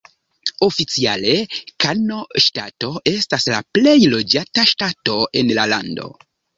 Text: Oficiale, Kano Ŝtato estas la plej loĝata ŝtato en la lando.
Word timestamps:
Oficiale, 0.67 1.35
Kano 1.85 2.19
Ŝtato 2.47 2.91
estas 3.13 3.49
la 3.55 3.63
plej 3.79 3.97
loĝata 4.17 4.69
ŝtato 4.75 5.23
en 5.45 5.57
la 5.61 5.73
lando. 5.77 6.15